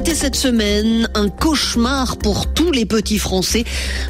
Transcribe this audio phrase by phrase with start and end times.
[0.00, 3.64] C'était cette semaine un cauchemar pour tous les petits Français.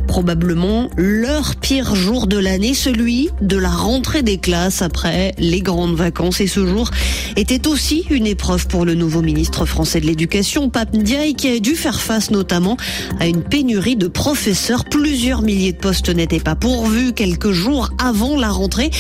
[0.07, 5.97] Probablement leur pire jour de l'année, celui de la rentrée des classes après les grandes
[5.97, 6.41] vacances.
[6.41, 6.93] Et ce jour
[7.35, 11.59] était aussi une épreuve pour le nouveau ministre français de l'Éducation, Pape Ndiaye, qui a
[11.59, 12.77] dû faire face notamment
[13.19, 14.85] à une pénurie de professeurs.
[14.85, 18.93] Plusieurs milliers de postes n'étaient pas pourvus quelques jours avant la rentrée.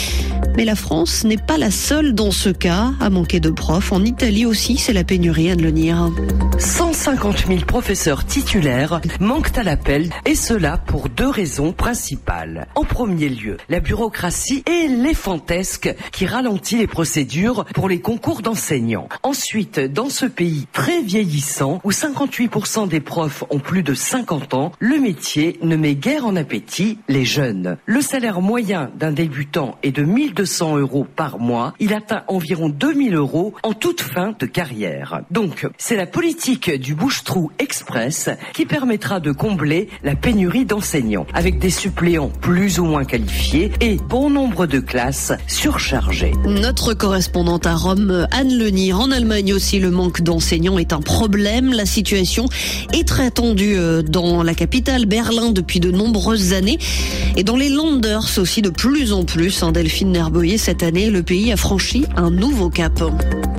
[0.57, 3.93] Mais la France n'est pas la seule dans ce cas à manquer de profs.
[3.93, 6.11] En Italie aussi, c'est la pénurie, à de le dire.
[6.59, 12.67] 150 000 professeurs titulaires manquent à l'appel et cela pour deux raisons principales.
[12.75, 19.08] En premier lieu, la bureaucratie éléphantesque qui ralentit les procédures pour les concours d'enseignants.
[19.22, 24.72] Ensuite, dans ce pays très vieillissant où 58% des profs ont plus de 50 ans,
[24.80, 27.79] le métier ne met guère en appétit les jeunes.
[27.86, 31.75] Le salaire moyen d'un débutant est de 1200 euros par mois.
[31.80, 35.22] Il atteint environ 2000 euros en toute fin de carrière.
[35.30, 41.58] Donc, c'est la politique du bouche-trou express qui permettra de combler la pénurie d'enseignants avec
[41.58, 46.33] des suppléants plus ou moins qualifiés et bon nombre de classes surchargées.
[46.44, 51.72] Notre correspondante à Rome, Anne Lenir, en Allemagne aussi, le manque d'enseignants est un problème.
[51.72, 52.46] La situation
[52.92, 56.78] est très tendue euh, dans la capitale, Berlin, depuis de nombreuses années.
[57.36, 59.62] Et dans les Landers aussi, de plus en plus.
[59.62, 60.12] Hein, Delphine
[60.59, 63.03] Cette année, le pays a franchi un nouveau cap.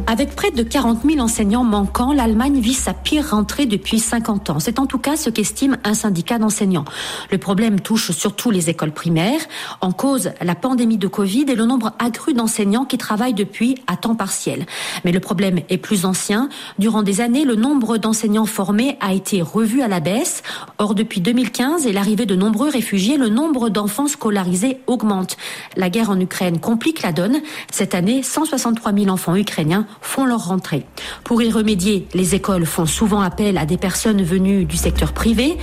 [0.08, 4.60] Avec près de 40 000 enseignants manquants, l'Allemagne vit sa pire rentrée depuis 50 ans.
[4.60, 6.86] C'est en tout cas ce qu'estime un syndicat d'enseignants.
[7.32, 9.40] Le problème touche surtout les écoles primaires.
[9.80, 13.96] En cause, la pandémie de Covid et le nombre accru d'enseignants qui travaillent depuis à
[13.96, 14.66] temps partiel.
[15.06, 16.50] Mais le problème est plus ancien.
[16.78, 20.44] Durant des années, le nombre d'enseignants formés a été revu à la baisse.
[20.78, 25.38] Or, depuis 2015 et l'arrivée de nombreux réfugiés, le nombre d'enfants scolarisés augmente.
[25.78, 27.42] La guerre en Ukraine complique la donne.
[27.72, 30.86] Cette année, 163 000 enfants ukrainiens font leur rentrée.
[31.26, 35.58] Pour y remédier, les écoles font souvent appel à des personnes venues du secteur privé.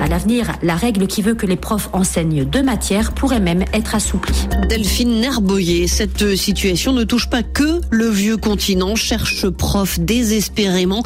[0.00, 3.94] À l'avenir, la règle qui veut que les profs enseignent deux matières pourrait même être
[3.94, 4.46] assouplie.
[4.68, 11.02] Delphine Nerboyer, cette situation ne touche pas que le vieux continent, cherche prof désespérément.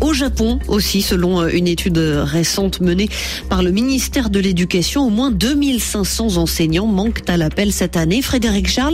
[0.00, 3.08] Au Japon aussi, selon une étude récente menée
[3.48, 8.22] par le ministère de l'Éducation, au moins 2500 enseignants manquent à l'appel cette année.
[8.22, 8.91] Frédéric Charles,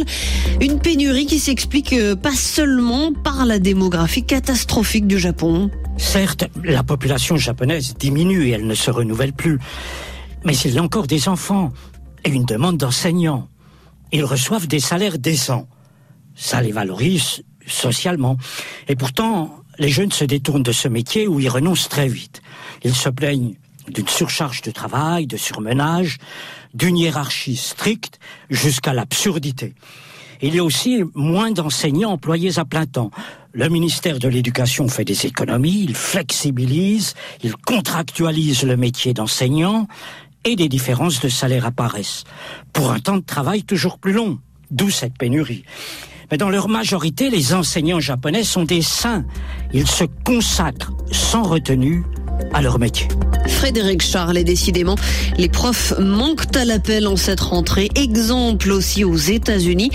[0.61, 5.71] une pénurie qui s'explique pas seulement par la démographie catastrophique du Japon.
[5.97, 9.59] Certes, la population japonaise diminue et elle ne se renouvelle plus.
[10.45, 11.73] Mais il y a encore des enfants
[12.25, 13.49] et une demande d'enseignants.
[14.13, 15.69] Ils reçoivent des salaires décents.
[16.35, 18.37] Ça les valorise socialement.
[18.89, 22.43] Et pourtant, les jeunes se détournent de ce métier où ils renoncent très vite.
[22.85, 23.57] Ils se plaignent
[23.91, 26.19] d'une surcharge de travail, de surmenage,
[26.75, 28.19] d'une hiérarchie stricte
[28.51, 29.75] jusqu'à l'absurdité.
[30.41, 33.11] Il y a aussi moins d'enseignants employés à plein temps.
[33.53, 39.89] Le ministère de l'Éducation fait des économies, il flexibilise, il contractualise le métier d'enseignant
[40.45, 42.25] et des différences de salaire apparaissent.
[42.73, 44.39] Pour un temps de travail toujours plus long,
[44.71, 45.65] d'où cette pénurie.
[46.31, 49.25] Mais dans leur majorité, les enseignants japonais sont des saints.
[49.73, 52.05] Ils se consacrent sans retenue
[52.53, 53.09] à leur métier.
[53.49, 54.97] Frédéric Charles et décidément,
[55.37, 57.89] les profs manquent à l'appel en cette rentrée.
[57.95, 59.91] Exemple aussi aux États-Unis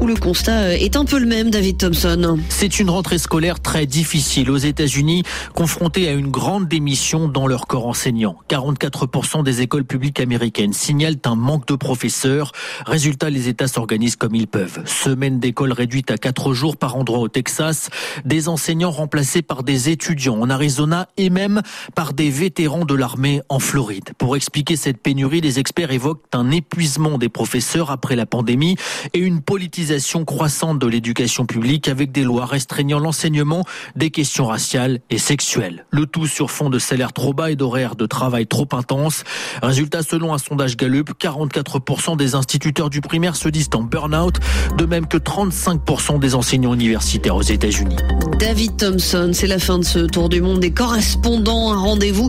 [0.00, 2.38] où le constat est un peu le même, David Thompson.
[2.48, 5.22] C'est une rentrée scolaire très difficile aux États-Unis,
[5.54, 8.36] confrontés à une grande démission dans leur corps enseignant.
[8.48, 12.52] 44% des écoles publiques américaines signalent un manque de professeurs.
[12.86, 14.82] Résultat, les États s'organisent comme ils peuvent.
[14.86, 17.90] Semaine d'école réduite à 4 jours par endroit au Texas,
[18.24, 21.62] des enseignants remplacés par des étudiants en Arizona et même
[21.94, 24.10] par des vétérans de l'armée en Floride.
[24.18, 28.76] Pour expliquer cette pénurie, les experts évoquent un épuisement des professeurs après la pandémie
[29.14, 33.64] et une politisation croissante de l'éducation publique avec des lois restreignant l'enseignement
[33.96, 35.86] des questions raciales et sexuelles.
[35.90, 39.24] Le tout sur fond de salaires trop bas et d'horaires de travail trop intenses.
[39.60, 44.36] Résultat, selon un sondage Gallup, 44% des instituteurs du primaire se disent en burn-out,
[44.78, 47.96] de même que 35% des enseignants universitaires aux États-Unis.
[48.38, 51.72] David Thompson, c'est la fin de ce tour du monde des correspondants.
[51.72, 52.28] Un rendez-vous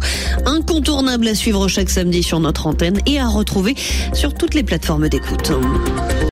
[0.56, 3.75] incontournable à suivre chaque samedi sur notre antenne et à retrouver
[4.13, 5.52] sur toutes les plateformes d'écoute.